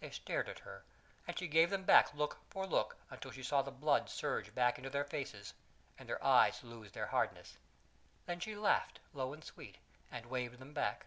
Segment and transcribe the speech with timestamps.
[0.00, 0.84] They stared at her,
[1.26, 4.74] and she gave them back look for look until she saw the blood surge back
[4.74, 5.54] to their faces
[5.96, 7.56] and their eyes lose their hardness.
[8.26, 9.78] Then she laughed, low and sweet,
[10.10, 11.06] and waved them back.